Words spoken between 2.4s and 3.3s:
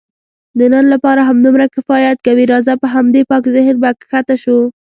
راځه په همدې